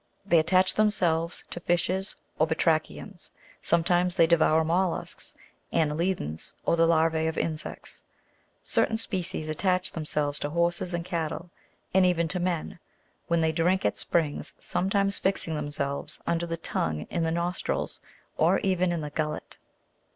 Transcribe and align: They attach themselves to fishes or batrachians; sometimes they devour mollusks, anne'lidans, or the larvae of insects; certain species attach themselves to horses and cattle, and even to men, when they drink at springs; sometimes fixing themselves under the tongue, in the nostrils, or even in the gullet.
They 0.25 0.39
attach 0.39 0.73
themselves 0.73 1.43
to 1.51 1.59
fishes 1.59 2.15
or 2.39 2.47
batrachians; 2.47 3.29
sometimes 3.61 4.15
they 4.15 4.25
devour 4.25 4.63
mollusks, 4.63 5.35
anne'lidans, 5.71 6.55
or 6.65 6.75
the 6.75 6.87
larvae 6.87 7.27
of 7.27 7.37
insects; 7.37 8.01
certain 8.63 8.97
species 8.97 9.47
attach 9.47 9.91
themselves 9.91 10.39
to 10.39 10.49
horses 10.49 10.95
and 10.95 11.05
cattle, 11.05 11.51
and 11.93 12.03
even 12.03 12.27
to 12.29 12.39
men, 12.39 12.79
when 13.27 13.41
they 13.41 13.51
drink 13.51 13.85
at 13.85 13.95
springs; 13.99 14.55
sometimes 14.57 15.19
fixing 15.19 15.53
themselves 15.53 16.19
under 16.25 16.47
the 16.47 16.57
tongue, 16.57 17.01
in 17.11 17.21
the 17.23 17.29
nostrils, 17.31 18.01
or 18.37 18.57
even 18.61 18.91
in 18.91 19.01
the 19.01 19.11
gullet. 19.11 19.59